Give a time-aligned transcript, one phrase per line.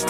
[0.00, 0.08] Fala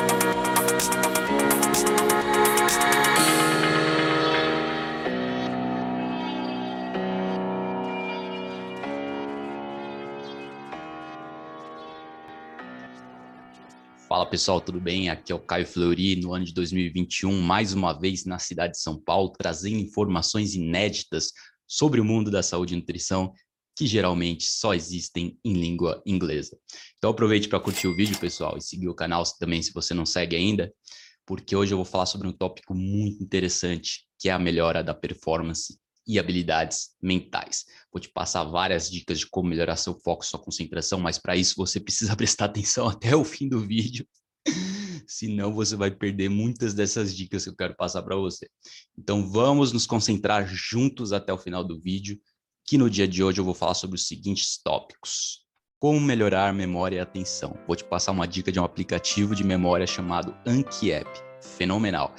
[14.26, 15.08] pessoal, tudo bem?
[15.08, 18.80] Aqui é o Caio Fleury, no ano de 2021, mais uma vez na cidade de
[18.80, 21.32] São Paulo, trazendo informações inéditas
[21.66, 23.32] sobre o mundo da saúde e nutrição,
[23.80, 26.54] que geralmente só existem em língua inglesa.
[26.98, 30.04] Então aproveite para curtir o vídeo, pessoal, e seguir o canal também se você não
[30.04, 30.70] segue ainda,
[31.24, 34.92] porque hoje eu vou falar sobre um tópico muito interessante, que é a melhora da
[34.92, 37.64] performance e habilidades mentais.
[37.90, 41.54] Vou te passar várias dicas de como melhorar seu foco, sua concentração, mas para isso
[41.56, 44.06] você precisa prestar atenção até o fim do vídeo,
[45.08, 48.46] senão você vai perder muitas dessas dicas que eu quero passar para você.
[48.98, 52.20] Então vamos nos concentrar juntos até o final do vídeo,
[52.70, 55.40] que no dia de hoje eu vou falar sobre os seguintes tópicos.
[55.80, 57.58] Como melhorar memória e atenção.
[57.66, 61.10] Vou te passar uma dica de um aplicativo de memória chamado Anki App.
[61.42, 62.14] Fenomenal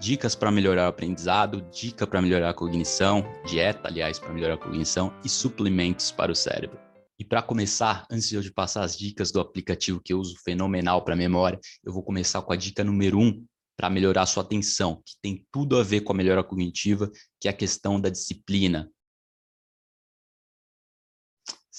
[0.00, 4.58] dicas para melhorar o aprendizado, dica para melhorar a cognição, dieta, aliás, para melhorar a
[4.58, 6.80] cognição e suplementos para o cérebro.
[7.16, 10.34] E para começar, antes de eu te passar as dicas do aplicativo que eu uso
[10.44, 14.42] fenomenal para memória, eu vou começar com a dica número um para melhorar a sua
[14.42, 17.08] atenção, que tem tudo a ver com a melhora cognitiva,
[17.40, 18.90] que é a questão da disciplina.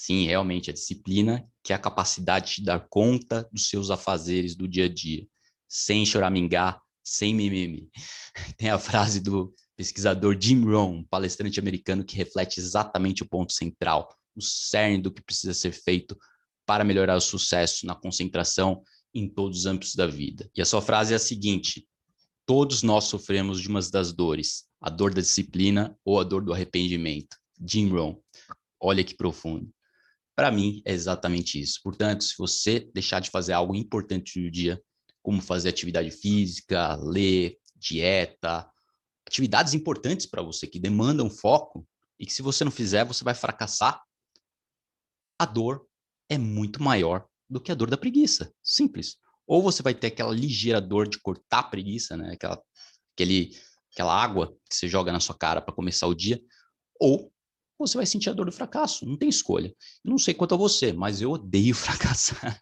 [0.04, 4.68] Sim, realmente, a disciplina, que é a capacidade de dar conta dos seus afazeres do
[4.68, 5.26] dia a dia,
[5.66, 7.88] sem choramingar, sem mimimi.
[8.58, 14.14] Tem a frase do pesquisador Jim Rohn, palestrante americano, que reflete exatamente o ponto central,
[14.36, 16.18] o cerne do que precisa ser feito
[16.66, 18.82] para melhorar o sucesso na concentração
[19.14, 20.50] em todos os âmbitos da vida.
[20.54, 21.88] E a sua frase é a seguinte:
[22.44, 26.52] todos nós sofremos de umas das dores, a dor da disciplina ou a dor do
[26.52, 27.38] arrependimento.
[27.58, 28.16] Jim Rohn.
[28.78, 29.73] Olha que profundo.
[30.36, 31.80] Para mim, é exatamente isso.
[31.82, 34.82] Portanto, se você deixar de fazer algo importante no dia,
[35.22, 38.68] como fazer atividade física, ler, dieta,
[39.26, 41.86] atividades importantes para você que demandam foco
[42.18, 44.02] e que se você não fizer, você vai fracassar.
[45.38, 45.86] A dor
[46.28, 48.52] é muito maior do que a dor da preguiça.
[48.62, 49.16] Simples.
[49.46, 52.32] Ou você vai ter aquela ligeira dor de cortar a preguiça, né?
[52.32, 52.62] Aquela,
[53.14, 53.56] aquele,
[53.92, 56.40] aquela água que você joga na sua cara para começar o dia,
[56.98, 57.32] ou
[57.86, 59.06] você vai sentir a dor do fracasso.
[59.06, 59.74] Não tem escolha.
[60.04, 62.60] Não sei quanto a você, mas eu odeio fracassar.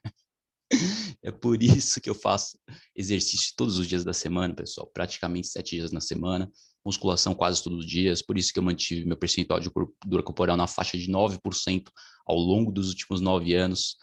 [1.22, 2.58] É por isso que eu faço
[2.96, 6.50] exercício todos os dias da semana, pessoal, praticamente sete dias na semana,
[6.84, 10.56] musculação quase todos os dias, por isso que eu mantive meu percentual de gordura corporal
[10.56, 11.90] na faixa de 9%
[12.26, 13.96] ao longo dos últimos nove anos,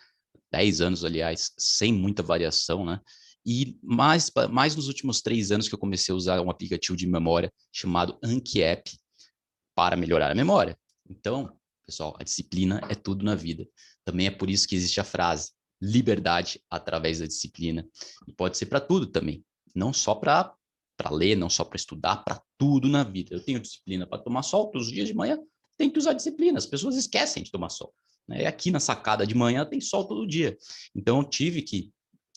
[0.51, 2.99] dez anos, aliás, sem muita variação, né?
[3.45, 7.07] E mais, mais nos últimos três anos que eu comecei a usar um aplicativo de
[7.07, 8.91] memória chamado Anki App
[9.75, 10.77] para melhorar a memória.
[11.09, 11.51] Então,
[11.85, 13.67] pessoal, a disciplina é tudo na vida.
[14.05, 17.87] Também é por isso que existe a frase, liberdade através da disciplina.
[18.27, 19.43] E pode ser para tudo também,
[19.75, 20.53] não só para
[20.95, 23.33] para ler, não só para estudar, para tudo na vida.
[23.33, 25.39] Eu tenho disciplina para tomar sol todos os dias de manhã,
[25.77, 26.57] tem que usar disciplina.
[26.57, 27.93] As pessoas esquecem de tomar sol.
[28.27, 28.45] Né?
[28.45, 30.57] Aqui na sacada de manhã tem sol todo dia.
[30.93, 31.89] Então eu tive que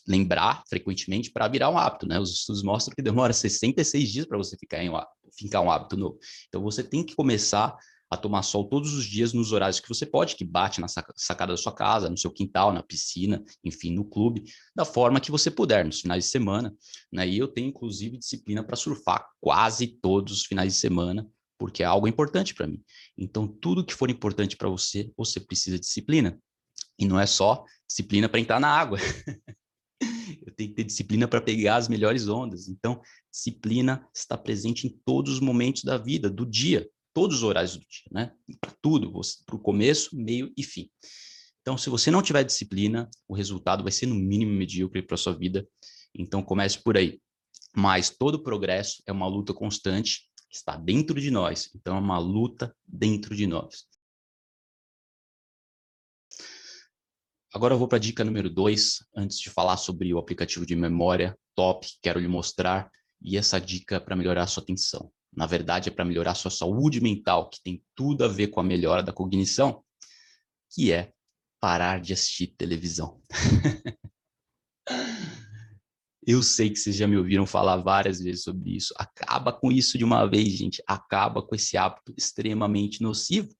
[0.07, 2.19] lembrar frequentemente para virar um hábito, né?
[2.19, 4.97] Os estudos mostram que demora 66 dias para você ficar em um,
[5.37, 6.17] ficar um hábito novo.
[6.47, 7.77] Então você tem que começar
[8.13, 11.53] a tomar sol todos os dias nos horários que você pode, que bate na sacada
[11.53, 14.43] da sua casa, no seu quintal, na piscina, enfim, no clube,
[14.75, 16.73] da forma que você puder, nos finais de semana.
[17.11, 17.27] Né?
[17.27, 21.85] E eu tenho, inclusive, disciplina para surfar quase todos os finais de semana, porque é
[21.85, 22.81] algo importante para mim.
[23.17, 26.39] Então, tudo que for importante para você, você precisa de disciplina.
[26.97, 28.99] E não é só disciplina para entrar na água.
[30.45, 32.67] eu tenho que ter disciplina para pegar as melhores ondas.
[32.67, 37.77] Então, disciplina está presente em todos os momentos da vida, do dia todos os horários
[37.77, 38.31] do dia, né?
[38.81, 39.11] Tudo,
[39.45, 40.89] para o começo, meio e fim.
[41.61, 45.33] Então, se você não tiver disciplina, o resultado vai ser no mínimo medíocre para sua
[45.33, 45.67] vida.
[46.13, 47.21] Então, comece por aí.
[47.75, 51.69] Mas todo progresso é uma luta constante, está dentro de nós.
[51.75, 53.85] Então, é uma luta dentro de nós.
[57.53, 60.75] Agora eu vou para a dica número dois, antes de falar sobre o aplicativo de
[60.75, 62.89] memória top, quero lhe mostrar,
[63.21, 67.01] e essa dica para melhorar a sua atenção na verdade é para melhorar sua saúde
[67.01, 69.83] mental, que tem tudo a ver com a melhora da cognição,
[70.71, 71.11] que é
[71.59, 73.21] parar de assistir televisão.
[76.25, 78.93] Eu sei que vocês já me ouviram falar várias vezes sobre isso.
[78.97, 80.81] Acaba com isso de uma vez, gente.
[80.87, 83.53] Acaba com esse hábito extremamente nocivo.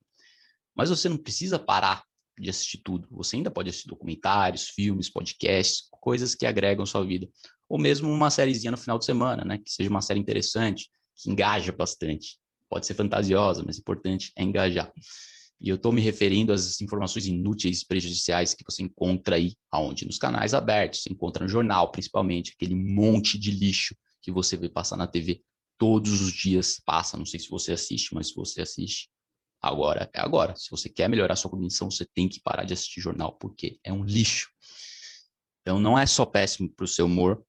[0.73, 2.03] Mas você não precisa parar
[2.39, 3.07] de assistir tudo.
[3.11, 7.27] Você ainda pode assistir documentários, filmes, podcasts, coisas que agregam sua vida.
[7.67, 9.57] Ou mesmo uma sériezinha no final de semana, né?
[9.57, 12.37] Que seja uma série interessante, que engaja bastante.
[12.69, 14.91] Pode ser fantasiosa, mas o importante é engajar.
[15.61, 20.05] E eu estou me referindo às informações inúteis, prejudiciais que você encontra aí, aonde?
[20.05, 24.67] Nos canais abertos, você encontra no jornal, principalmente, aquele monte de lixo que você vê
[24.67, 25.41] passar na TV
[25.77, 29.09] todos os dias, passa, não sei se você assiste, mas se você assiste,
[29.61, 30.55] agora é agora.
[30.55, 33.93] Se você quer melhorar sua cognição, você tem que parar de assistir jornal, porque é
[33.93, 34.49] um lixo.
[35.61, 37.41] Então, não é só péssimo para o seu humor,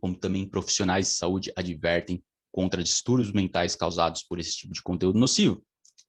[0.00, 2.22] como também profissionais de saúde advertem
[2.54, 5.60] contra distúrbios mentais causados por esse tipo de conteúdo nocivo.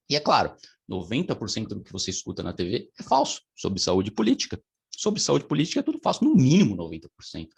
[0.07, 0.55] E é claro,
[0.87, 4.61] 90% do que você escuta na TV é falso sobre saúde política.
[4.95, 7.49] Sobre saúde política é tudo falso, no mínimo 90%.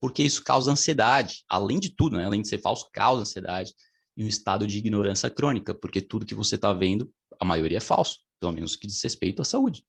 [0.00, 1.44] Porque isso causa ansiedade.
[1.50, 2.24] Além de tudo, né?
[2.24, 3.74] além de ser falso, causa ansiedade
[4.16, 7.82] e um estado de ignorância crônica, porque tudo que você está vendo, a maioria é
[7.82, 9.84] falso, pelo menos que diz respeito à saúde.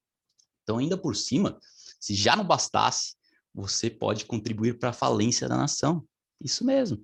[0.63, 1.57] Então, ainda por cima,
[2.01, 3.15] se já não bastasse,
[3.53, 6.05] você pode contribuir para a falência da nação.
[6.41, 7.01] Isso mesmo.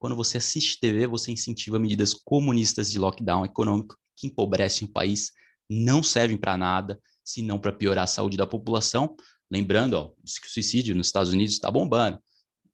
[0.00, 5.30] Quando você assiste TV, você incentiva medidas comunistas de lockdown econômico que empobrecem o país,
[5.68, 9.14] não servem para nada, senão para piorar a saúde da população.
[9.50, 12.18] Lembrando, ó, que o suicídio nos Estados Unidos está bombando.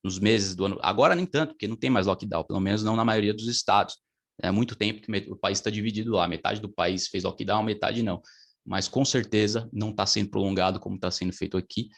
[0.04, 2.94] Nos meses do ano, agora nem tanto, porque não tem mais lockdown, pelo menos não
[2.94, 3.96] na maioria dos estados.
[4.40, 8.04] É muito tempo que o país está dividido lá, metade do país fez lockdown, metade
[8.04, 8.22] não.
[8.64, 11.88] Mas com certeza não está sendo prolongado como está sendo feito aqui,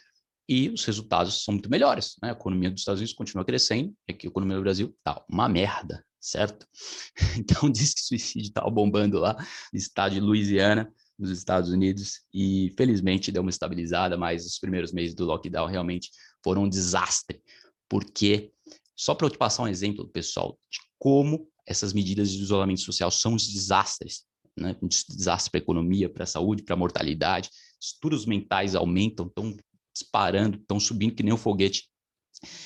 [0.48, 2.16] e os resultados são muito melhores.
[2.22, 2.30] Né?
[2.30, 5.48] A economia dos Estados Unidos continua crescendo, e aqui a economia do Brasil está uma
[5.48, 6.66] merda certo?
[7.38, 9.34] Então diz que suicídio estava bombando lá
[9.72, 14.92] no estado de Louisiana, nos Estados Unidos, e felizmente deu uma estabilizada, mas os primeiros
[14.92, 16.10] meses do lockdown realmente
[16.44, 17.42] foram um desastre,
[17.88, 18.52] porque,
[18.96, 23.10] só para eu te passar um exemplo, pessoal, de como essas medidas de isolamento social
[23.10, 24.24] são desastres,
[24.56, 24.76] né?
[24.80, 29.56] um desastre para a economia, para a saúde, para a mortalidade, estudos mentais aumentam, estão
[29.98, 31.88] disparando, estão subindo que nem um foguete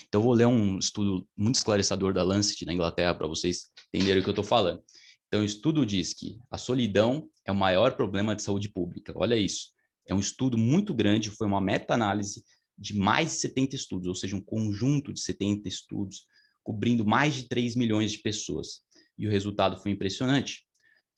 [0.06, 4.20] então, eu vou ler um estudo muito esclarecedor da Lancet, na Inglaterra, para vocês entenderem
[4.20, 4.82] o que eu estou falando.
[5.26, 9.12] Então, o estudo diz que a solidão é o maior problema de saúde pública.
[9.16, 9.70] Olha isso.
[10.06, 12.44] É um estudo muito grande, foi uma meta-análise
[12.76, 16.26] de mais de 70 estudos, ou seja, um conjunto de 70 estudos,
[16.62, 18.82] cobrindo mais de 3 milhões de pessoas.
[19.16, 20.66] E o resultado foi impressionante.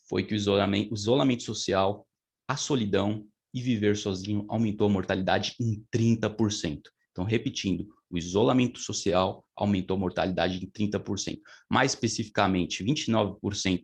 [0.09, 2.07] Foi que o isolamento, o isolamento social,
[2.47, 6.83] a solidão e viver sozinho aumentou a mortalidade em 30%.
[7.13, 11.39] Então, repetindo, o isolamento social aumentou a mortalidade em 30%.
[11.71, 13.83] Mais especificamente, 29%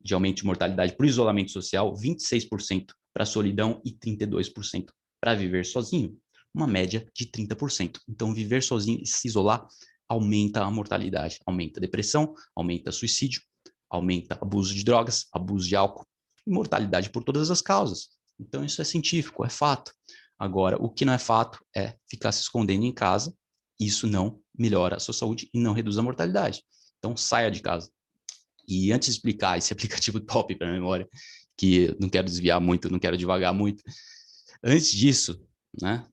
[0.00, 4.86] de aumento de mortalidade para o isolamento social, 26% para a solidão e 32%
[5.20, 6.18] para viver sozinho.
[6.52, 8.00] Uma média de 30%.
[8.08, 9.66] Então, viver sozinho e se isolar
[10.08, 13.40] aumenta a mortalidade, aumenta a depressão, aumenta suicídio,
[13.88, 16.06] aumenta abuso de drogas, abuso de álcool
[16.46, 18.08] e mortalidade por todas as causas.
[18.38, 19.92] Então, isso é científico, é fato.
[20.38, 23.34] Agora, o que não é fato é ficar se escondendo em casa.
[23.78, 26.62] Isso não melhora a sua saúde e não reduz a mortalidade.
[26.98, 27.90] Então, saia de casa.
[28.66, 31.08] E antes de explicar esse aplicativo top para memória,
[31.56, 33.82] que não quero desviar muito, não quero devagar muito.
[34.62, 35.40] Antes disso,
[35.80, 36.06] né?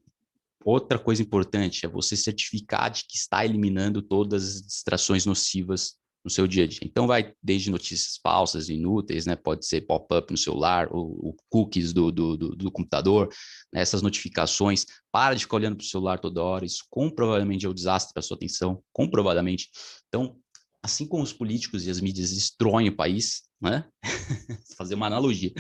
[0.64, 6.30] Outra coisa importante é você certificar de que está eliminando todas as distrações nocivas no
[6.30, 6.82] seu dia a dia.
[6.84, 9.36] Então, vai desde notícias falsas, inúteis, né?
[9.36, 13.28] Pode ser pop-up no celular, ou, cookies do, do, do, do computador,
[13.74, 13.82] né?
[13.82, 14.86] essas notificações.
[15.12, 16.66] Para de ficar olhando para o celular toda hora.
[16.66, 19.70] Isso comprovadamente é um desastre para sua atenção, comprovadamente.
[20.08, 20.38] Então,
[20.84, 23.86] assim como os políticos e as mídias destroem o país, né?
[24.78, 25.52] Fazer uma analogia.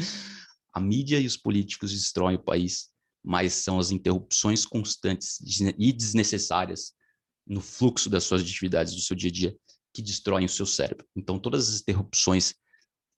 [0.74, 2.90] A mídia e os políticos destroem o país,
[3.24, 5.40] mas são as interrupções constantes
[5.78, 6.94] e desnecessárias
[7.46, 9.56] no fluxo das suas atividades do seu dia a dia
[9.94, 11.06] que destroem o seu cérebro.
[11.16, 12.54] Então, todas as interrupções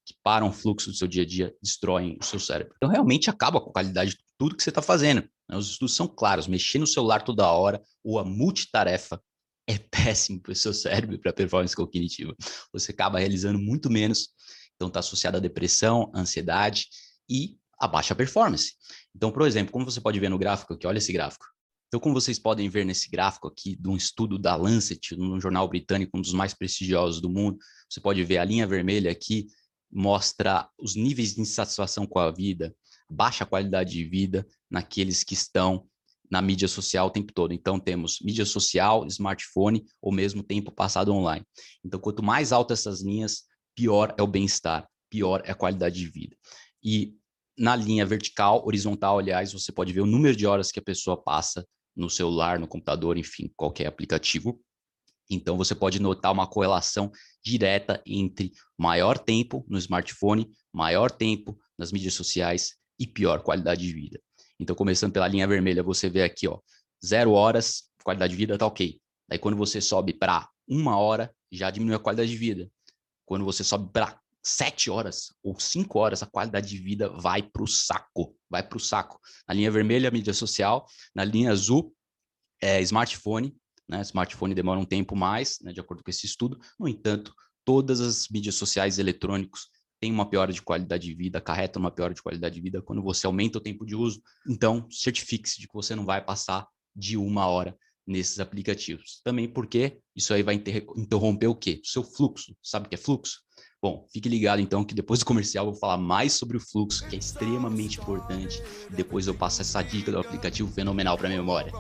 [0.05, 2.73] que param o fluxo do seu dia a dia destroem o seu cérebro.
[2.77, 5.21] Então, realmente acaba com a qualidade de tudo que você está fazendo.
[5.49, 5.57] Né?
[5.57, 9.21] Os estudos são claros: mexer no celular toda hora ou a multitarefa
[9.67, 12.35] é péssimo para o seu cérebro para a performance cognitiva.
[12.71, 14.29] Você acaba realizando muito menos,
[14.75, 16.87] então está associado à depressão, ansiedade
[17.29, 18.73] e a baixa performance.
[19.15, 21.45] Então, por exemplo, como você pode ver no gráfico aqui, olha esse gráfico.
[21.93, 25.67] Então, como vocês podem ver nesse gráfico aqui de um estudo da Lancet, um jornal
[25.67, 29.45] britânico, um dos mais prestigiosos do mundo, você pode ver a linha vermelha aqui
[29.91, 32.75] mostra os níveis de insatisfação com a vida,
[33.07, 35.85] baixa qualidade de vida naqueles que estão
[36.31, 37.53] na mídia social o tempo todo.
[37.53, 41.45] Então, temos mídia social, smartphone ou mesmo tempo passado online.
[41.85, 43.43] Então, quanto mais altas essas linhas,
[43.75, 46.35] pior é o bem-estar, pior é a qualidade de vida.
[46.83, 47.13] E
[47.55, 51.15] na linha vertical, horizontal, aliás, você pode ver o número de horas que a pessoa
[51.15, 51.63] passa
[51.95, 54.59] no celular, no computador, enfim, qualquer aplicativo.
[55.29, 57.11] Então, você pode notar uma correlação
[57.43, 63.93] direta entre maior tempo no smartphone, maior tempo nas mídias sociais e pior qualidade de
[63.93, 64.19] vida.
[64.59, 66.59] Então, começando pela linha vermelha, você vê aqui, ó,
[67.03, 68.99] zero horas, qualidade de vida tá ok.
[69.27, 72.69] Daí, quando você sobe para uma hora, já diminui a qualidade de vida.
[73.25, 77.63] Quando você sobe para sete horas ou cinco horas, a qualidade de vida vai para
[77.63, 79.19] o saco, vai para o saco.
[79.47, 81.91] Na linha vermelha, mídia social, na linha azul,
[82.61, 83.55] é, smartphone,
[83.89, 84.01] né?
[84.01, 86.59] Smartphone demora um tempo mais, né, de acordo com esse estudo.
[86.79, 87.33] No entanto,
[87.65, 89.69] todas as mídias sociais eletrônicos
[89.99, 93.01] têm uma piora de qualidade de vida, acarretam uma piora de qualidade de vida quando
[93.01, 94.21] você aumenta o tempo de uso.
[94.47, 99.19] Então, certifique-se de que você não vai passar de uma hora nesses aplicativos.
[99.23, 101.81] Também porque isso aí vai interromper o quê?
[101.83, 102.55] O seu fluxo.
[102.61, 103.41] Sabe o que é fluxo?
[103.83, 107.05] Bom, fique ligado então que depois do comercial eu vou falar mais sobre o fluxo,
[107.09, 108.63] que é extremamente importante.
[108.89, 111.73] Depois eu passo essa dica do aplicativo fenomenal para memória.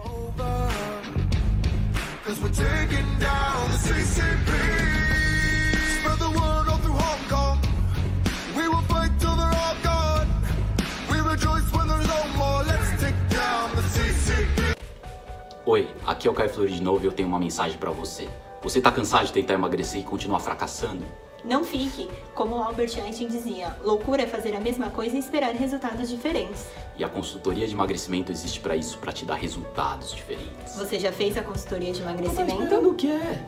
[15.65, 18.27] Oi, aqui é o Caio Flores de novo e eu tenho uma mensagem para você.
[18.61, 21.05] Você tá cansado de tentar emagrecer e continuar fracassando?
[21.43, 26.09] Não fique, como Albert Einstein dizia, loucura é fazer a mesma coisa e esperar resultados
[26.09, 26.67] diferentes.
[26.97, 30.75] E a consultoria de emagrecimento existe para isso, para te dar resultados diferentes.
[30.77, 32.69] Você já fez a consultoria de emagrecimento?
[32.69, 33.43] Tá o que é?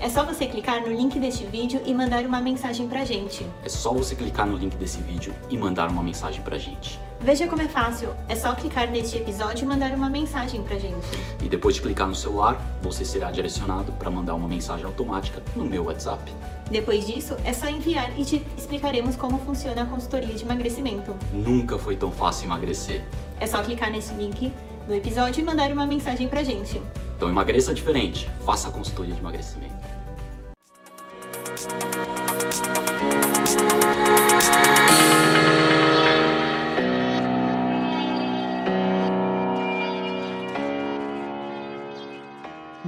[0.00, 3.46] É só você clicar no link deste vídeo e mandar uma mensagem pra gente.
[3.62, 6.98] É só você clicar no link desse vídeo e mandar uma mensagem pra gente.
[7.20, 8.08] Veja como é fácil.
[8.26, 11.06] É só clicar neste episódio e mandar uma mensagem pra gente.
[11.42, 15.66] E depois de clicar no celular, você será direcionado para mandar uma mensagem automática no
[15.66, 16.32] meu WhatsApp.
[16.70, 21.14] Depois disso, é só enviar e te explicaremos como funciona a consultoria de emagrecimento.
[21.30, 23.04] Nunca foi tão fácil emagrecer.
[23.38, 24.50] É só clicar nesse link
[24.88, 26.80] no episódio e mandar uma mensagem pra gente.
[27.16, 29.89] Então emagreça diferente, faça a consultoria de emagrecimento.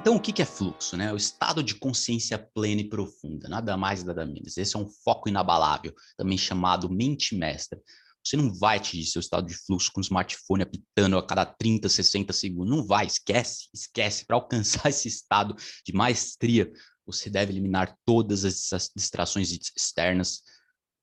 [0.03, 0.97] Então, o que é fluxo?
[0.97, 1.13] Né?
[1.13, 4.57] O estado de consciência plena e profunda, nada mais, nada menos.
[4.57, 7.81] Esse é um foco inabalável, também chamado mente mestra.
[8.25, 11.89] Você não vai atingir seu estado de fluxo com o smartphone apitando a cada 30,
[11.89, 12.77] 60 segundos.
[12.77, 14.25] Não vai, esquece, esquece.
[14.25, 16.73] Para alcançar esse estado de maestria,
[17.07, 20.43] você deve eliminar todas essas distrações externas,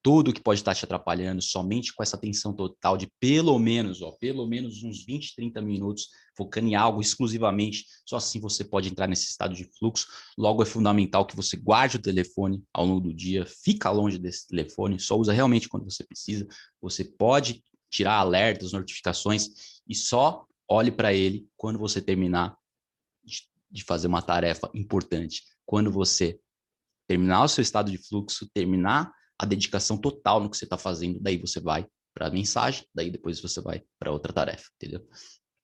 [0.01, 4.11] tudo que pode estar te atrapalhando, somente com essa atenção total de pelo menos, ó,
[4.13, 9.07] pelo menos uns 20, 30 minutos, focando em algo exclusivamente, só assim você pode entrar
[9.07, 10.07] nesse estado de fluxo.
[10.37, 14.47] Logo é fundamental que você guarde o telefone ao longo do dia, fica longe desse
[14.47, 16.47] telefone, só usa realmente quando você precisa.
[16.81, 22.55] Você pode tirar alertas, notificações e só olhe para ele quando você terminar
[23.71, 25.43] de fazer uma tarefa importante.
[25.69, 26.39] Quando você
[27.07, 31.19] terminar o seu estado de fluxo, terminar a dedicação total no que você está fazendo,
[31.19, 35.07] daí você vai para a mensagem, daí depois você vai para outra tarefa, entendeu?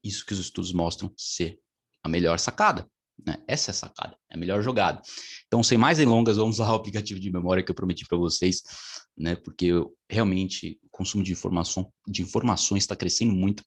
[0.03, 1.59] Isso que os estudos mostram ser
[2.03, 2.87] a melhor sacada.
[3.25, 3.35] Né?
[3.47, 5.01] Essa é a sacada, é a melhor jogada.
[5.47, 8.61] Então, sem mais delongas, vamos ao aplicativo de memória que eu prometi para vocês,
[9.17, 9.35] né?
[9.35, 13.65] Porque eu, realmente o consumo de informação de informações está crescendo muito.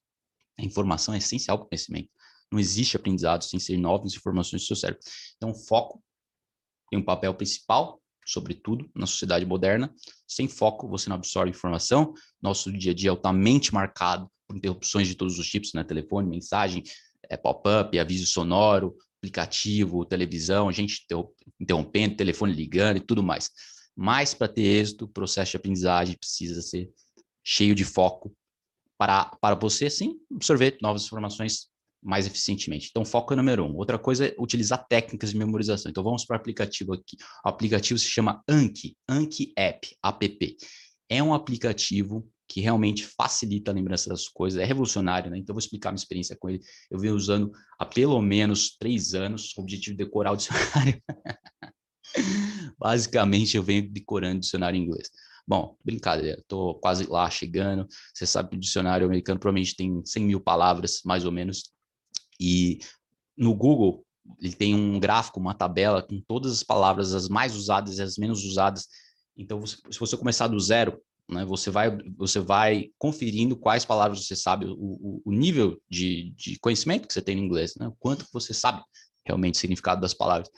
[0.57, 2.09] A informação é essencial para o conhecimento.
[2.52, 5.02] Não existe aprendizado sem ser novas informações do seu cérebro.
[5.37, 6.00] Então, foco
[6.90, 9.92] tem um papel principal sobretudo na sociedade moderna.
[10.26, 12.12] Sem foco, você não absorve informação.
[12.42, 15.83] Nosso dia a dia é altamente marcado por interrupções de todos os tipos, né?
[15.83, 16.83] Telefone, mensagem,
[17.28, 21.07] é, pop-up, aviso sonoro, aplicativo, televisão, gente
[21.59, 23.50] interrompendo, telefone ligando e tudo mais.
[23.97, 26.90] Mas para ter êxito, o processo de aprendizagem precisa ser
[27.42, 28.37] cheio de foco
[28.99, 31.68] para, para você, sim, absorver novas informações
[32.02, 32.88] mais eficientemente.
[32.90, 33.76] Então, foco é número um.
[33.76, 35.90] Outra coisa é utilizar técnicas de memorização.
[35.90, 37.17] Então, vamos para o aplicativo aqui.
[37.45, 40.57] O aplicativo se chama Anki, Anki App, app.
[41.09, 45.37] É um aplicativo que realmente facilita a lembrança das coisas, é revolucionário, né?
[45.37, 46.61] Então, vou explicar minha experiência com ele.
[46.90, 51.02] Eu venho usando há pelo menos três anos, o objetivo de decorar o dicionário.
[52.78, 55.11] Basicamente, eu venho decorando o dicionário em inglês.
[55.47, 57.87] Bom, brincadeira, estou quase lá chegando.
[58.12, 61.73] Você sabe que o dicionário americano provavelmente tem 100 mil palavras, mais ou menos.
[62.38, 62.78] E
[63.37, 64.04] no Google,
[64.40, 68.16] ele tem um gráfico, uma tabela com todas as palavras, as mais usadas e as
[68.18, 68.87] menos usadas.
[69.37, 74.26] Então, você, se você começar do zero, né, você, vai, você vai conferindo quais palavras
[74.26, 77.87] você sabe, o, o, o nível de, de, conhecimento que você tem no inglês, né,
[77.88, 78.83] o quanto você sabe
[79.25, 80.50] realmente o significado das palavras.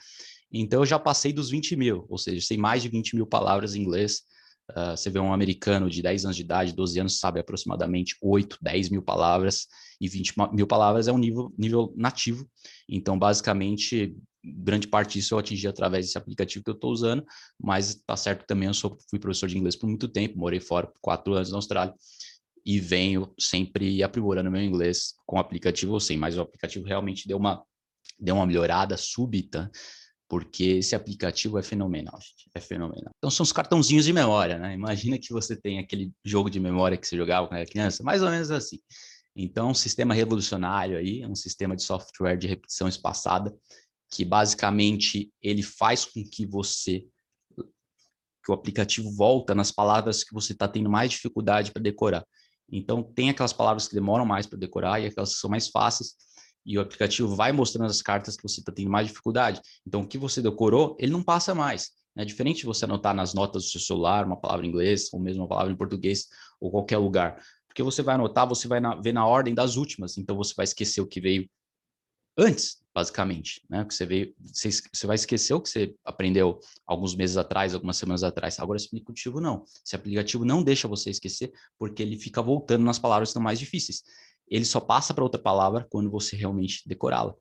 [0.52, 3.75] Então, eu já passei dos 20 mil, ou seja, sei mais de 20 mil palavras
[3.75, 4.22] em inglês.
[4.71, 8.59] Uh, você vê um americano de 10 anos de idade, 12 anos, sabe aproximadamente 8,
[8.61, 9.67] 10 mil palavras,
[10.00, 12.49] e 20 mil palavras é um nível, nível nativo.
[12.89, 17.25] Então, basicamente, grande parte disso eu atingi através desse aplicativo que eu estou usando,
[17.59, 20.87] mas tá certo também, eu sou, fui professor de inglês por muito tempo, morei fora
[20.87, 21.95] por quatro anos na Austrália,
[22.65, 27.27] e venho sempre aprimorando meu inglês com o aplicativo ou sem, mas o aplicativo realmente
[27.27, 27.62] deu uma,
[28.19, 29.71] deu uma melhorada súbita
[30.30, 33.12] porque esse aplicativo é fenomenal, gente, é fenomenal.
[33.18, 34.72] Então são os cartãozinhos de memória, né?
[34.72, 38.22] Imagina que você tem aquele jogo de memória que você jogava quando era criança, mais
[38.22, 38.78] ou menos assim.
[39.34, 43.52] Então, um sistema revolucionário aí, um sistema de software de repetição espaçada,
[44.08, 47.04] que basicamente ele faz com que você
[48.42, 52.25] que o aplicativo volta nas palavras que você está tendo mais dificuldade para decorar.
[52.70, 56.14] Então, tem aquelas palavras que demoram mais para decorar e aquelas que são mais fáceis,
[56.64, 59.61] e o aplicativo vai mostrando as cartas que você está tendo mais dificuldade.
[59.87, 61.90] Então, o que você decorou, ele não passa mais.
[62.17, 65.21] É diferente de você anotar nas notas do seu celular uma palavra em inglês, ou
[65.21, 66.26] mesmo uma palavra em português,
[66.61, 67.43] ou qualquer lugar.
[67.67, 70.64] Porque você vai anotar, você vai na, ver na ordem das últimas, então você vai
[70.64, 71.49] esquecer o que veio
[72.37, 73.85] antes, basicamente, né?
[73.85, 77.97] Que você veio, você, você, vai esquecer o que você aprendeu alguns meses atrás, algumas
[77.97, 78.59] semanas atrás.
[78.59, 79.64] Agora, esse aplicativo não.
[79.85, 83.59] Esse aplicativo não deixa você esquecer, porque ele fica voltando nas palavras que estão mais
[83.59, 84.02] difíceis
[84.50, 87.35] ele só passa para outra palavra quando você realmente decorá-la.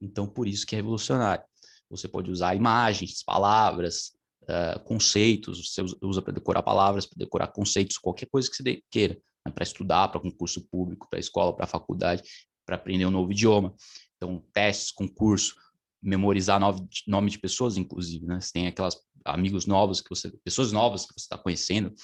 [0.00, 1.44] Então, por isso que é revolucionário.
[1.90, 4.12] Você pode usar imagens, palavras,
[4.44, 9.18] uh, conceitos, você usa para decorar palavras, para decorar conceitos, qualquer coisa que você queira,
[9.46, 9.52] né?
[9.52, 12.22] para estudar, para concurso público, para escola, para faculdade,
[12.66, 13.74] para aprender um novo idioma.
[14.16, 15.54] Então, testes, concurso,
[16.02, 16.60] memorizar
[17.06, 18.40] nome, de pessoas, inclusive, né?
[18.40, 21.94] Você tem aquelas amigos novos que você, pessoas novas que você está conhecendo,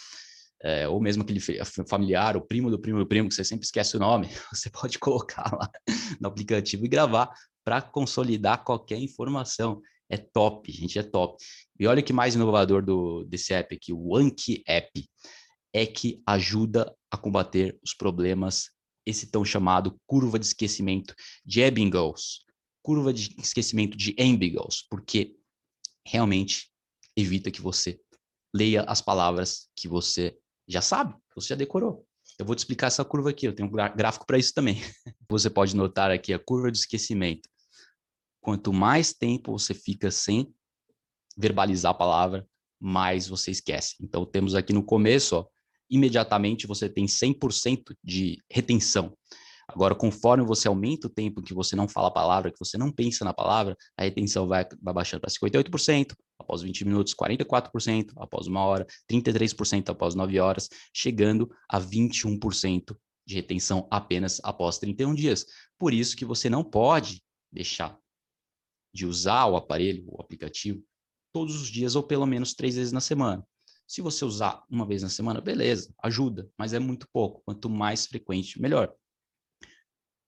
[0.62, 1.40] é, ou mesmo aquele
[1.88, 4.98] familiar, o primo do primo do primo, que você sempre esquece o nome, você pode
[4.98, 5.70] colocar lá
[6.20, 7.30] no aplicativo e gravar
[7.64, 9.80] para consolidar qualquer informação.
[10.08, 11.42] É top, gente, é top.
[11.78, 15.08] E olha que mais inovador do, desse app aqui, o Anki App,
[15.72, 18.70] é que ajuda a combater os problemas,
[19.06, 21.14] esse tão chamado curva de esquecimento
[21.44, 22.44] de Ebbinghaus,
[22.82, 25.36] curva de esquecimento de Ebbinghaus, porque
[26.04, 26.70] realmente
[27.16, 28.00] evita que você
[28.54, 30.36] leia as palavras que você
[30.70, 32.06] já sabe, você já decorou.
[32.38, 34.80] Eu vou te explicar essa curva aqui, eu tenho um gráfico para isso também.
[35.28, 37.48] Você pode notar aqui a curva de esquecimento.
[38.40, 40.52] Quanto mais tempo você fica sem
[41.36, 42.48] verbalizar a palavra,
[42.80, 43.96] mais você esquece.
[44.00, 45.46] Então, temos aqui no começo, ó,
[45.90, 49.14] imediatamente você tem 100% de retenção.
[49.74, 52.90] Agora, conforme você aumenta o tempo que você não fala a palavra, que você não
[52.90, 58.46] pensa na palavra, a retenção vai, vai baixando para 58%, após 20 minutos, 44%, após
[58.46, 65.46] uma hora, 33% após 9 horas, chegando a 21% de retenção apenas após 31 dias.
[65.78, 67.96] Por isso que você não pode deixar
[68.92, 70.82] de usar o aparelho, o aplicativo,
[71.32, 73.46] todos os dias ou pelo menos três vezes na semana.
[73.86, 77.42] Se você usar uma vez na semana, beleza, ajuda, mas é muito pouco.
[77.44, 78.92] Quanto mais frequente, melhor.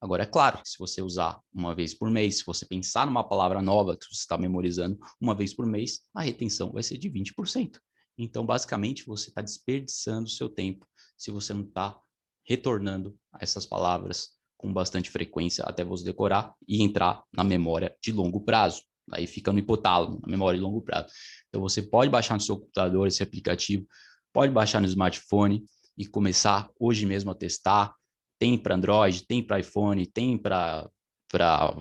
[0.03, 3.61] Agora, é claro se você usar uma vez por mês, se você pensar numa palavra
[3.61, 7.79] nova que você está memorizando uma vez por mês, a retenção vai ser de 20%.
[8.17, 10.85] Então, basicamente, você está desperdiçando o seu tempo
[11.17, 11.97] se você não está
[12.45, 18.41] retornando essas palavras com bastante frequência até você decorar e entrar na memória de longo
[18.41, 18.81] prazo.
[19.09, 21.13] Aí fica no hipotálamo, na memória de longo prazo.
[21.47, 23.87] Então, você pode baixar no seu computador esse aplicativo,
[24.33, 25.63] pode baixar no smartphone
[25.97, 27.95] e começar hoje mesmo a testar,
[28.39, 30.89] tem para Android, tem para iPhone, tem para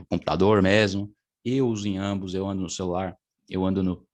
[0.09, 1.13] computador mesmo.
[1.45, 3.17] Eu uso em ambos, eu ando no celular,
[3.49, 4.07] eu ando no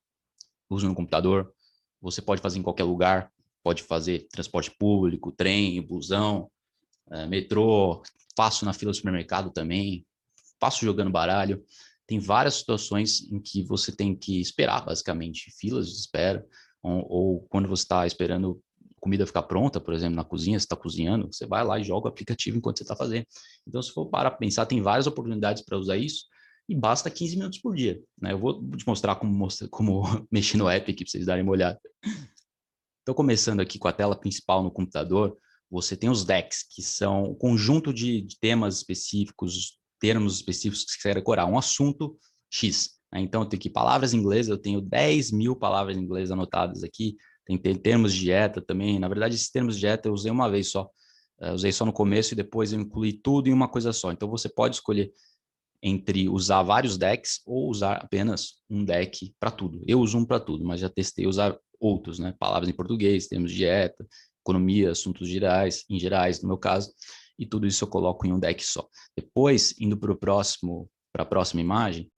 [0.71, 1.53] uso no computador.
[2.01, 3.31] Você pode fazer em qualquer lugar,
[3.63, 6.51] pode fazer transporte público, trem, busão,
[7.11, 8.03] é, metrô,
[8.37, 10.07] faço na fila do supermercado também,
[10.61, 11.63] faço jogando baralho.
[12.07, 16.47] Tem várias situações em que você tem que esperar, basicamente, filas de espera,
[16.83, 18.63] ou, ou quando você está esperando
[18.99, 22.07] comida ficar pronta, por exemplo, na cozinha, você está cozinhando, você vai lá e joga
[22.07, 23.27] o aplicativo enquanto você está fazendo.
[23.67, 26.25] Então, se for para pensar, tem várias oportunidades para usar isso
[26.69, 28.01] e basta 15 minutos por dia.
[28.21, 28.33] Né?
[28.33, 31.81] Eu vou te mostrar como, como mexer no app aqui para vocês darem uma olhada.
[33.03, 35.37] Então, começando aqui com a tela principal no computador,
[35.71, 40.93] você tem os decks, que são o conjunto de, de, temas específicos, termos específicos que
[40.93, 42.19] você quer decorar, um assunto
[42.51, 42.99] X.
[43.13, 43.21] Né?
[43.21, 47.17] Então, eu tenho aqui palavras inglês, eu tenho 10 mil palavras inglês anotadas aqui,
[47.57, 48.99] tem termos de dieta também.
[48.99, 50.91] Na verdade, esses termos de dieta eu usei uma vez só.
[51.41, 54.11] Eu usei só no começo e depois eu incluí tudo em uma coisa só.
[54.11, 55.13] Então você pode escolher
[55.83, 59.83] entre usar vários decks ou usar apenas um deck para tudo.
[59.87, 62.35] Eu uso um para tudo, mas já testei usar outros, né?
[62.39, 64.05] Palavras em português, termos de dieta,
[64.45, 66.93] economia, assuntos gerais, em gerais, no meu caso,
[67.39, 68.87] e tudo isso eu coloco em um deck só.
[69.17, 72.11] Depois, indo para o próximo, para a próxima imagem,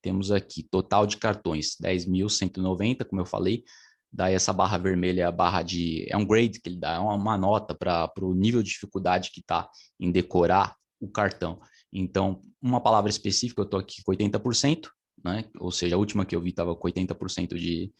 [0.00, 3.64] temos aqui total de cartões, 10.190, como eu falei,
[4.12, 6.06] Daí essa barra vermelha é a barra de.
[6.08, 9.30] É um grade que ele dá, é uma, uma nota para o nível de dificuldade
[9.30, 9.68] que está
[10.00, 11.60] em decorar o cartão.
[11.92, 14.88] Então, uma palavra específica, eu estou aqui com 80%,
[15.24, 15.44] né?
[15.58, 17.92] Ou seja, a última que eu vi estava com 80% de,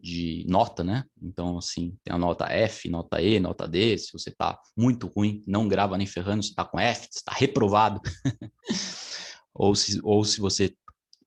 [0.00, 1.04] de nota, né?
[1.20, 3.98] Então, assim, tem a nota F, nota E, nota D.
[3.98, 8.00] Se você está muito ruim, não grava nem ferrando, você está com F, está reprovado.
[9.54, 10.74] ou, se, ou se você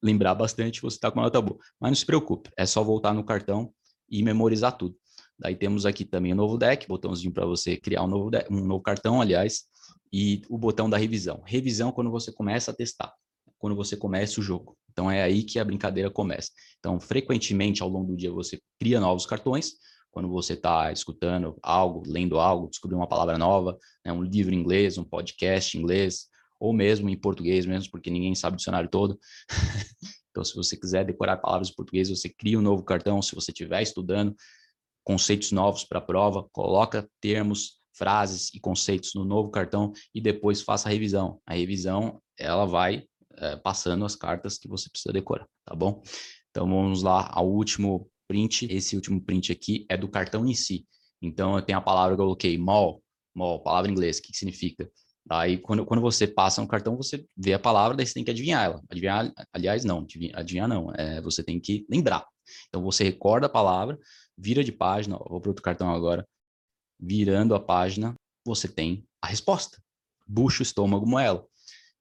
[0.02, 1.60] lembrar bastante, você está com nota boa.
[1.80, 3.74] Mas não se preocupe, é só voltar no cartão
[4.10, 4.96] e memorizar tudo.
[5.40, 8.66] Daí temos aqui também o novo deck, botãozinho para você criar um novo, deck, um
[8.66, 9.64] novo cartão, aliás,
[10.12, 11.42] e o botão da revisão.
[11.46, 13.14] Revisão quando você começa a testar,
[13.60, 14.76] quando você começa o jogo.
[14.92, 16.50] Então é aí que a brincadeira começa.
[16.80, 19.74] Então, frequentemente ao longo do dia você cria novos cartões,
[20.10, 24.58] quando você está escutando algo, lendo algo, descobrindo uma palavra nova, né, um livro em
[24.58, 26.26] inglês, um podcast em inglês,
[26.60, 29.20] ou mesmo em português mesmo, porque ninguém sabe o dicionário todo.
[30.38, 33.20] então, se você quiser decorar palavras em português, você cria um novo cartão.
[33.24, 34.36] Se você estiver estudando
[35.04, 40.62] conceitos novos para a prova, coloca termos, frases e conceitos no novo cartão e depois
[40.62, 41.42] faça a revisão.
[41.44, 43.04] A revisão, ela vai
[43.38, 46.04] é, passando as cartas que você precisa decorar, tá bom?
[46.52, 48.68] Então, vamos lá ao último print.
[48.70, 50.86] Esse último print aqui é do cartão em si.
[51.20, 53.02] Então, eu tenho a palavra que eu coloquei, mall,
[53.36, 54.88] mall, palavra em inglês, o que, que significa?
[55.30, 58.32] Aí, quando, quando você passa um cartão, você vê a palavra, daí você tem que
[58.32, 58.82] adivinhar ela.
[58.90, 62.26] Adivinhar, aliás, não, adivinhar, não, é, você tem que lembrar.
[62.70, 63.98] Então, você recorda a palavra,
[64.38, 66.28] vira de página, vou para outro cartão agora,
[67.00, 69.78] virando a página, você tem a resposta.
[70.26, 71.46] Bucho, estômago, moela.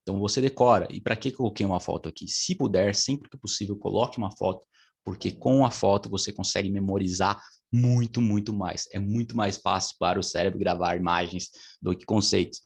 [0.03, 0.87] Então, você decora.
[0.91, 2.29] E para que coloquei uma foto aqui?
[2.29, 4.62] Se puder, sempre que possível, coloque uma foto,
[5.05, 7.41] porque com a foto você consegue memorizar
[7.73, 8.89] muito, muito mais.
[8.93, 11.51] É muito mais fácil para o cérebro gravar imagens
[11.83, 12.61] do que conceitos.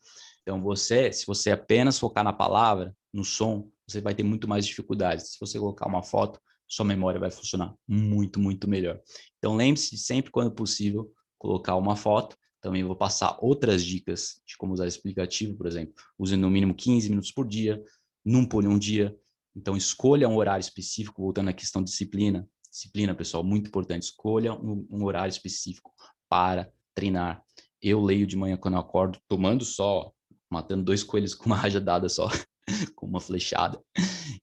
[0.50, 4.66] Então, você, se você apenas focar na palavra, no som, você vai ter muito mais
[4.66, 5.34] dificuldades.
[5.34, 9.00] Se você colocar uma foto, sua memória vai funcionar muito, muito melhor.
[9.38, 11.08] Então, lembre-se sempre, quando possível,
[11.38, 12.36] colocar uma foto.
[12.60, 16.74] Também vou passar outras dicas de como usar esse aplicativo, por exemplo, use no mínimo
[16.74, 17.80] 15 minutos por dia,
[18.24, 19.16] num por um dia.
[19.54, 22.44] Então, escolha um horário específico, voltando à questão disciplina.
[22.68, 24.02] Disciplina, pessoal, muito importante.
[24.02, 25.92] Escolha um, um horário específico
[26.28, 27.40] para treinar.
[27.80, 30.12] Eu leio de manhã quando eu acordo, tomando sol,
[30.50, 32.28] matando dois coelhos com uma rajadada só,
[32.96, 33.80] com uma flechada.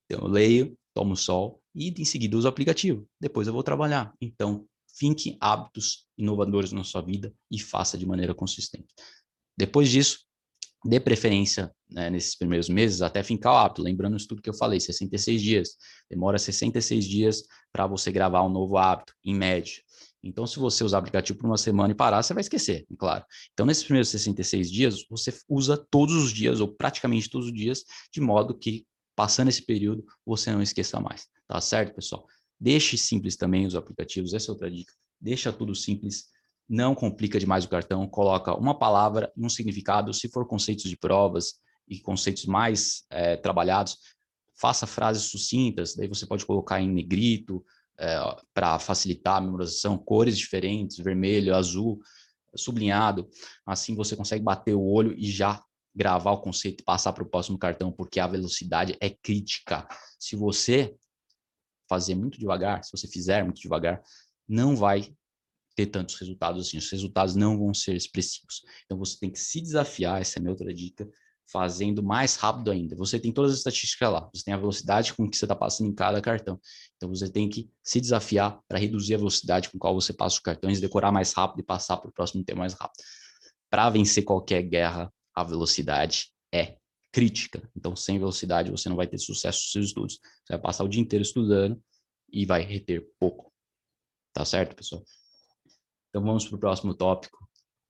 [0.06, 3.08] Então eu leio, tomo sol e em seguida uso o aplicativo.
[3.20, 4.14] Depois eu vou trabalhar.
[4.20, 4.66] Então,
[4.98, 8.88] finque hábitos inovadores na sua vida e faça de maneira consistente.
[9.56, 10.20] Depois disso,
[10.84, 13.82] dê preferência né, nesses primeiros meses até fincar o hábito.
[13.82, 15.70] Lembrando isso tudo que eu falei, 66 dias.
[16.10, 19.82] Demora 66 dias para você gravar um novo hábito, em média.
[20.24, 23.24] Então, se você usar o aplicativo por uma semana e parar, você vai esquecer, claro.
[23.54, 27.84] Então, nesses primeiros 66 dias, você usa todos os dias, ou praticamente todos os dias,
[28.12, 31.28] de modo que, passando esse período, você não esqueça mais.
[31.48, 32.26] Tá certo, pessoal?
[32.60, 34.92] Deixe simples também os aplicativos, essa é outra dica.
[35.22, 36.26] Deixa tudo simples,
[36.68, 41.54] não complica demais o cartão, coloca uma palavra, um significado, se for conceitos de provas
[41.88, 43.98] e conceitos mais é, trabalhados,
[44.60, 47.64] faça frases sucintas, daí você pode colocar em negrito,
[48.00, 48.18] é,
[48.54, 52.00] para facilitar a memorização, cores diferentes, vermelho, azul,
[52.56, 53.30] sublinhado.
[53.66, 55.64] Assim você consegue bater o olho e já
[55.96, 59.88] gravar o conceito e passar para o próximo cartão, porque a velocidade é crítica.
[60.20, 60.96] Se você
[61.90, 64.02] fazer muito devagar, se você fizer muito devagar,
[64.48, 65.12] não vai
[65.76, 66.78] ter tantos resultados assim.
[66.78, 68.64] Os resultados não vão ser expressivos.
[68.86, 71.10] Então você tem que se desafiar, essa é a minha outra dica,
[71.52, 72.96] fazendo mais rápido ainda.
[72.96, 75.90] Você tem todas as estatísticas lá, você tem a velocidade com que você está passando
[75.90, 76.60] em cada cartão.
[76.96, 80.42] Então você tem que se desafiar para reduzir a velocidade com qual você passa os
[80.42, 83.04] cartões, decorar mais rápido e passar para o próximo tempo mais rápido.
[83.70, 86.78] Para vencer qualquer guerra, a velocidade é
[87.12, 87.68] crítica.
[87.76, 90.14] Então, sem velocidade, você não vai ter sucesso nos seus estudos.
[90.16, 91.82] Você vai passar o dia inteiro estudando
[92.32, 93.52] e vai reter pouco.
[94.34, 95.04] Tá certo, pessoal?
[96.10, 97.47] Então, vamos para o próximo tópico,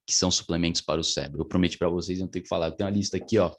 [0.08, 1.42] que são suplementos para o cérebro.
[1.42, 2.72] Eu prometi para vocês, não tenho que falar.
[2.72, 3.54] Tenho uma lista aqui, ó.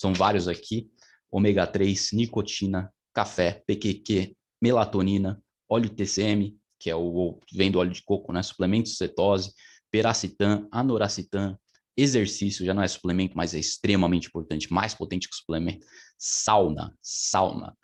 [0.00, 0.90] São vários aqui.
[1.30, 8.02] Ômega 3, nicotina, café, PQQ, melatonina, óleo TCM, que é o vem do óleo de
[8.02, 8.42] coco, né?
[8.42, 9.52] Suplementos cetose,
[9.90, 11.56] peracitam, anoracitam,
[11.96, 15.86] exercício, já não é suplemento, mas é extremamente importante, mais potente que suplemento.
[16.18, 17.76] Sauna, sauna.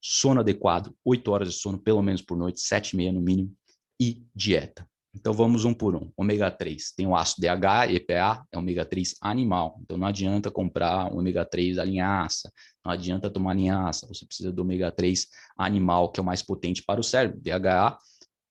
[0.00, 3.56] Sono adequado, 8 horas de sono pelo menos por noite, 7 e meia no mínimo.
[4.00, 4.88] E dieta.
[5.14, 6.10] Então vamos um por um.
[6.16, 9.78] Ômega 3 tem o ácido DH, EPA, é ômega 3 animal.
[9.82, 12.52] Então não adianta comprar um ômega 3 da linhaça,
[12.84, 16.82] não adianta tomar linhaça, você precisa do ômega 3 animal, que é o mais potente
[16.82, 17.40] para o cérebro.
[17.40, 17.98] DHA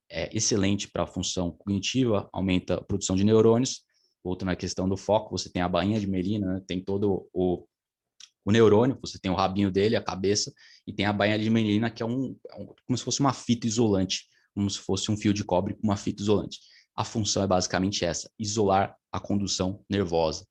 [0.09, 3.81] é excelente para a função cognitiva, aumenta a produção de neurônios.
[4.23, 6.61] Outro na questão do foco, você tem a bainha de melina, né?
[6.67, 7.65] tem todo o,
[8.43, 10.51] o neurônio, você tem o rabinho dele, a cabeça,
[10.85, 13.31] e tem a bainha de melina, que é um, é um como se fosse uma
[13.31, 14.25] fita isolante
[14.57, 16.59] como se fosse um fio de cobre com uma fita isolante.
[16.95, 20.47] A função é basicamente essa: isolar a condução nervosa.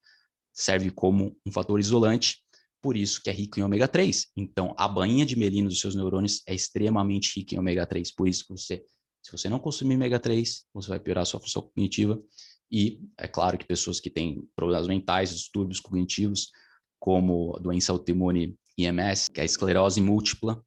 [0.53, 2.41] Serve como um fator isolante,
[2.81, 4.29] por isso que é rico em ômega 3.
[4.37, 8.29] Então, a bainha de melina dos seus neurônios é extremamente rica em ômega 3, por
[8.29, 8.85] isso que você,
[9.21, 12.23] se você não consumir ômega 3, você vai piorar a sua função cognitiva.
[12.71, 16.53] E é claro que pessoas que têm problemas mentais, distúrbios cognitivos,
[17.01, 20.65] como doença autoimune IMS, que é a esclerose múltipla,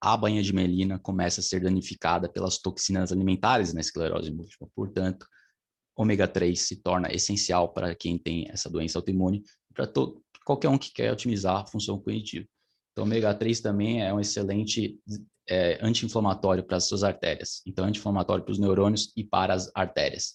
[0.00, 4.68] a banha de melina começa a ser danificada pelas toxinas alimentares na esclerose múltipla.
[4.74, 5.26] Portanto,
[5.96, 9.42] ômega 3 se torna essencial para quem tem essa doença autoimune,
[9.74, 9.90] para
[10.44, 12.46] qualquer um que quer otimizar a função cognitiva.
[12.92, 14.98] Então, ômega 3 também é um excelente
[15.48, 17.62] é, anti-inflamatório para as suas artérias.
[17.66, 20.34] Então, anti-inflamatório para os neurônios e para as artérias.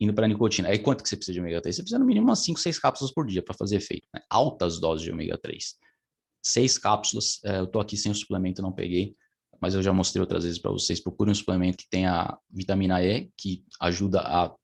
[0.00, 0.68] Indo para a nicotina.
[0.68, 1.74] Aí, quanto que você precisa de ômega 3?
[1.74, 4.06] Você precisa no mínimo umas 5, 6 cápsulas por dia para fazer efeito.
[4.14, 4.20] Né?
[4.28, 5.74] Altas doses de ômega 3.
[6.48, 7.40] Seis cápsulas.
[7.44, 9.14] É, eu estou aqui sem o suplemento, não peguei.
[9.60, 11.00] Mas eu já mostrei outras vezes para vocês.
[11.00, 14.54] Procurem um suplemento que tenha vitamina E, que ajuda a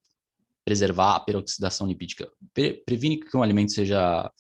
[0.64, 2.31] preservar a peroxidação lipídica.
[2.55, 4.31] Pre previne que um alimento seja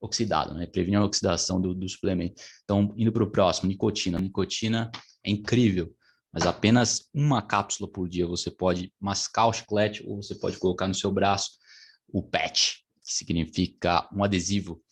[0.00, 0.66] oxidado, né?
[0.66, 2.42] Previne a oxidação do, do suplemento.
[2.64, 4.18] Então, indo para o próximo, nicotina.
[4.18, 4.90] Nicotina
[5.24, 5.94] é incrível,
[6.32, 10.88] mas apenas uma cápsula por dia você pode mascar o chiclete ou você pode colocar
[10.88, 11.52] no seu braço
[12.08, 14.82] o patch, que significa um adesivo.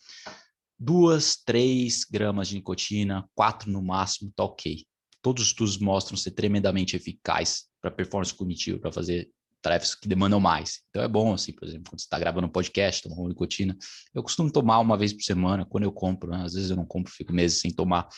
[0.83, 4.83] Duas, três gramas de nicotina, quatro no máximo, tá ok.
[5.21, 9.29] Todos os estudos mostram ser tremendamente eficaz para performance cognitiva, para fazer
[9.61, 10.81] tarefas que demandam mais.
[10.89, 13.77] Então é bom, assim, por exemplo, quando você está gravando um podcast, tomar uma nicotina.
[14.11, 16.41] Eu costumo tomar uma vez por semana, quando eu compro, né?
[16.43, 18.09] às vezes eu não compro, fico meses sem tomar,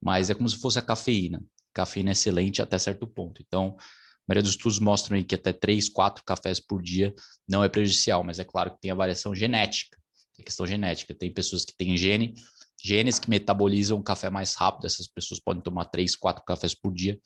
[0.00, 1.42] mas é como se fosse a cafeína.
[1.72, 3.42] Cafeína é excelente até certo ponto.
[3.44, 3.82] Então, a
[4.28, 7.12] maioria dos estudos mostram aí que até 3, 4 cafés por dia
[7.48, 9.98] não é prejudicial, mas é claro que tem a variação genética,
[10.40, 11.14] a questão genética.
[11.14, 12.34] Tem pessoas que têm gene,
[12.82, 16.92] genes que metabolizam o café mais rápido, essas pessoas podem tomar 3, 4 cafés por
[16.92, 17.18] dia,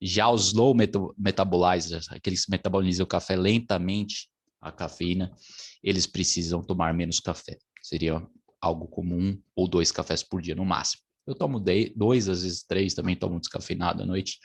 [0.00, 0.74] já os low
[1.16, 4.28] metabolizers, aqueles que metabolizam o café lentamente,
[4.60, 5.32] a cafeína,
[5.82, 7.56] eles precisam tomar menos café.
[7.82, 8.20] Seria
[8.60, 11.02] algo comum, ou dois cafés por dia no máximo.
[11.26, 11.62] Eu tomo
[11.94, 14.38] dois, às vezes três, também tomo descafeinado à noite,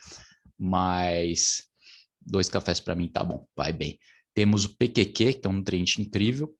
[0.57, 1.63] mas
[2.21, 3.99] dois cafés para mim tá bom, vai bem.
[4.33, 6.55] Temos o PQQ, que é um nutriente incrível.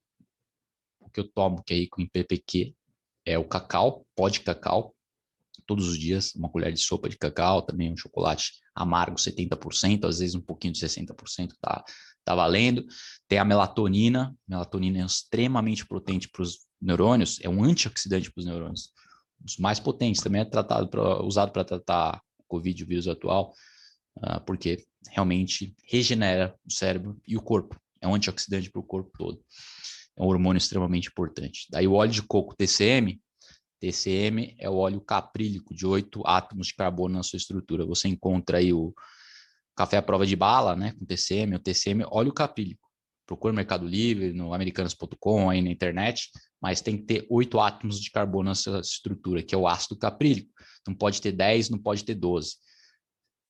[1.12, 2.74] Que eu tomo, que é rico em PPQ,
[3.26, 4.96] é o cacau, pó de cacau,
[5.66, 10.20] todos os dias, uma colher de sopa de cacau, também um chocolate amargo 70%, às
[10.20, 11.84] vezes um pouquinho de 60% tá,
[12.24, 12.86] tá valendo.
[13.28, 18.46] Tem a melatonina, melatonina é extremamente potente para os neurônios, é um antioxidante para os
[18.46, 18.90] neurônios,
[19.40, 23.54] um dos mais potentes, também é tratado pra, usado para tratar Covid, o vírus atual,
[24.18, 29.12] uh, porque realmente regenera o cérebro e o corpo, é um antioxidante para o corpo
[29.18, 29.42] todo.
[30.18, 31.68] É um hormônio extremamente importante.
[31.70, 33.20] Daí o óleo de coco TCM,
[33.80, 37.86] TCM é o óleo caprílico de 8 átomos de carbono na sua estrutura.
[37.86, 38.94] Você encontra aí o
[39.76, 42.88] café à prova de bala, né, com TCM, o TCM óleo caprílico.
[43.26, 46.30] Procura no Mercado Livre, no americanos.com, aí na internet,
[46.62, 49.98] mas tem que ter 8 átomos de carbono na sua estrutura, que é o ácido
[49.98, 50.52] caprílico.
[50.86, 52.56] Não pode ter 10, não pode ter 12.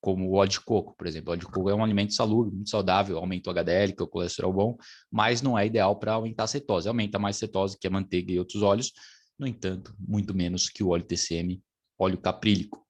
[0.02, 1.30] Como o óleo de coco, por exemplo.
[1.30, 4.04] O óleo de coco é um alimento salubre, muito saudável, aumenta o HDL, que é
[4.04, 4.76] o colesterol bom,
[5.10, 6.88] mas não é ideal para aumentar a cetose.
[6.88, 8.92] Aumenta mais cetose, que é manteiga e outros óleos,
[9.38, 11.62] no entanto, muito menos que o óleo TCM,
[11.96, 12.84] óleo caprílico.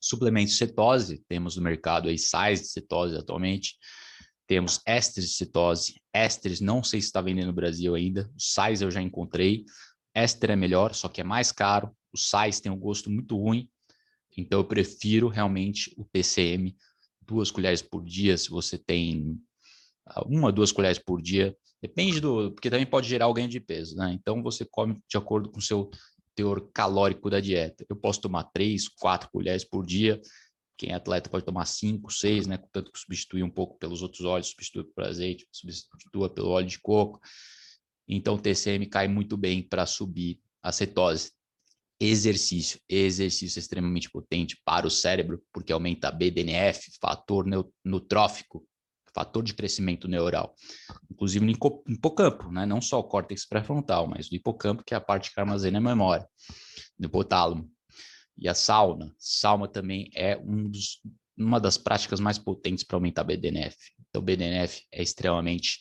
[0.00, 3.76] Suplementos cetose, temos no mercado aí sais de cetose atualmente,
[4.46, 8.80] temos ésteres de cetose, ésteres não sei se está vendendo no Brasil ainda, os sais
[8.80, 9.64] eu já encontrei,
[10.14, 13.68] éster é melhor, só que é mais caro, os sais têm um gosto muito ruim,
[14.36, 16.76] então eu prefiro realmente o TCM,
[17.22, 19.38] duas colheres por dia, se você tem
[20.06, 22.52] ah, uma, duas colheres por dia, Depende do.
[22.52, 24.12] Porque também pode gerar o ganho de peso, né?
[24.12, 25.90] Então você come de acordo com o seu
[26.34, 27.84] teor calórico da dieta.
[27.88, 30.20] Eu posso tomar três, quatro colheres por dia.
[30.76, 32.58] Quem é atleta pode tomar cinco, seis, né?
[32.72, 36.78] Tanto que substitui um pouco pelos outros óleos, substitui por azeite, substitua pelo óleo de
[36.80, 37.20] coco.
[38.08, 41.32] Então o TCM cai muito bem para subir a cetose.
[41.98, 42.80] Exercício.
[42.88, 47.46] Exercício extremamente potente para o cérebro, porque aumenta BDNF, fator
[47.84, 48.66] neutrófico,
[49.14, 50.54] fator de crescimento neural,
[51.10, 51.50] inclusive no
[51.88, 52.66] hipocampo, né?
[52.66, 55.80] não só o córtex pré-frontal, mas do hipocampo, que é a parte que armazena a
[55.80, 56.28] memória,
[56.98, 57.70] do hipotálamo.
[58.36, 61.00] E a sauna, sauna também é um dos,
[61.34, 63.76] uma das práticas mais potentes para aumentar BDNF.
[64.10, 65.80] Então, BDNF é extremamente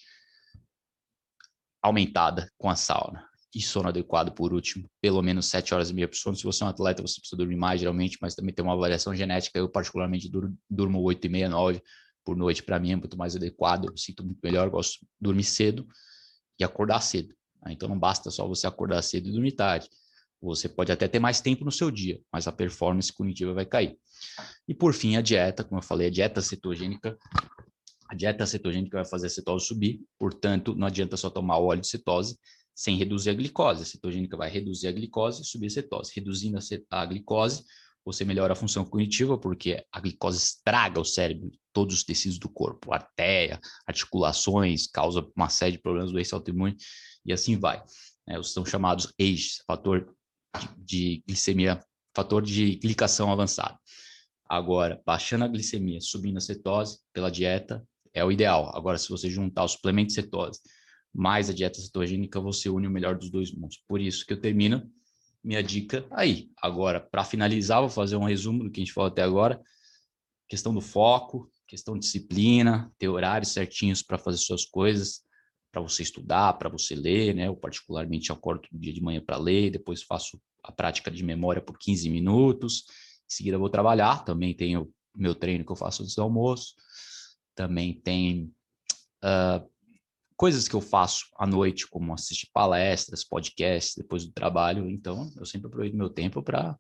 [1.82, 3.28] aumentada com a sauna.
[3.56, 6.36] E sono adequado, por último, pelo menos 7 horas e meia por sono.
[6.36, 9.16] Se você é um atleta, você precisa dormir mais, geralmente, mas também tem uma variação
[9.16, 9.58] genética.
[9.58, 10.30] Eu, particularmente,
[10.70, 11.82] durmo 8 e meia, 9
[12.26, 15.44] por noite para mim é muito mais adequado, eu sinto muito melhor, gosto de dormir
[15.44, 15.88] cedo
[16.60, 17.34] e acordar cedo.
[17.64, 17.72] Né?
[17.74, 19.88] Então não basta só você acordar cedo e dormir tarde.
[20.42, 23.98] Você pode até ter mais tempo no seu dia, mas a performance cognitiva vai cair.
[24.68, 27.18] E por fim, a dieta, como eu falei, a dieta cetogênica.
[28.10, 31.88] A dieta cetogênica vai fazer a cetose subir, portanto, não adianta só tomar óleo de
[31.88, 32.38] cetose
[32.76, 33.84] sem reduzir a glicose.
[33.84, 36.12] A cetogênica vai reduzir a glicose e subir a cetose.
[36.14, 36.60] Reduzindo
[36.92, 37.64] a glicose,
[38.04, 42.50] você melhora a função cognitiva, porque a glicose estraga o cérebro, todos os tecidos do
[42.50, 46.76] corpo, artéria, articulações, causa uma série de problemas do autoimune
[47.26, 47.82] e assim vai.
[48.28, 50.14] É, os são chamados AGE, fator
[50.78, 51.80] de, glicemia
[52.16, 53.78] fator de glicação avançado.
[54.48, 58.72] Agora, baixando a glicemia, subindo a cetose pela dieta, é o ideal.
[58.74, 60.62] Agora, se você juntar o suplemento de cetose
[61.16, 63.82] mais a dieta cetogênica, você une o melhor dos dois mundos.
[63.88, 64.92] Por isso que eu termino
[65.42, 66.50] minha dica aí.
[66.62, 69.62] Agora, para finalizar, vou fazer um resumo do que a gente falou até agora.
[70.50, 75.24] Questão do foco, questão de disciplina, ter horários certinhos para fazer suas coisas,
[75.72, 77.48] para você estudar, para você ler, né?
[77.48, 81.62] Eu particularmente acordo no dia de manhã para ler, depois faço a prática de memória
[81.62, 82.86] por 15 minutos,
[83.30, 86.76] em seguida vou trabalhar, também tenho meu treino que eu faço antes do almoço,
[87.54, 88.52] também tem
[89.24, 89.75] uh,
[90.38, 94.90] coisas que eu faço à noite, como assistir palestras, podcasts depois do trabalho.
[94.90, 96.78] Então, eu sempre aproveito meu tempo para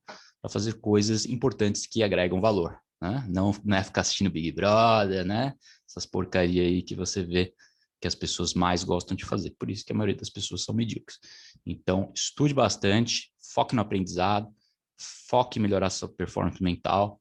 [0.49, 2.77] fazer coisas importantes que agregam valor.
[3.01, 3.25] Né?
[3.29, 5.53] Não, não é ficar assistindo Big Brother, né?
[5.87, 7.53] Essas porcaria aí que você vê
[8.01, 9.55] que as pessoas mais gostam de fazer.
[9.57, 11.17] Por isso que a maioria das pessoas são medíocres.
[11.65, 14.53] Então, estude bastante, foque no aprendizado,
[14.97, 17.19] foque em melhorar sua performance mental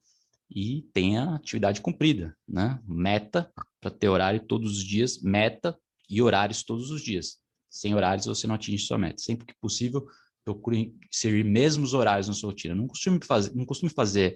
[0.49, 2.79] e tenha atividade cumprida, né?
[2.87, 5.77] Meta para ter horário todos os dias, meta
[6.09, 7.37] e horários todos os dias.
[7.69, 9.17] Sem horários você não atinge sua meta.
[9.17, 10.05] Sempre que possível,
[10.43, 12.75] procure inserir mesmos horários na sua rotina.
[12.75, 14.35] Não costume fazer, não costume fazer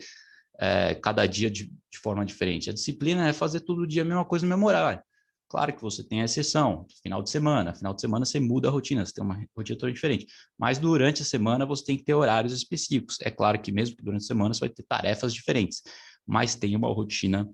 [0.60, 2.70] é, cada dia de, de, forma diferente.
[2.70, 5.02] A disciplina é fazer todo dia a mesma coisa no mesmo horário.
[5.48, 7.74] Claro que você tem a exceção, final de semana.
[7.74, 10.28] Final de semana você muda a rotina, você tem uma rotina toda diferente.
[10.58, 13.18] Mas durante a semana você tem que ter horários específicos.
[13.22, 15.82] É claro que mesmo que durante a semana você vai ter tarefas diferentes,
[16.28, 17.50] mas tem uma rotina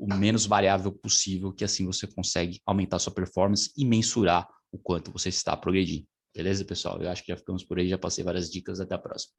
[0.00, 5.12] o menos variável possível, que assim você consegue aumentar sua performance e mensurar o quanto
[5.12, 6.06] você está progredindo.
[6.34, 7.02] Beleza, pessoal?
[7.02, 8.80] Eu acho que já ficamos por aí, já passei várias dicas.
[8.80, 9.34] Até a próxima.